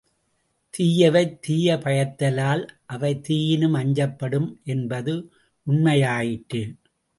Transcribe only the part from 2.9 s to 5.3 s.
அவை தீயினும் அஞ்சப்படும் என்பது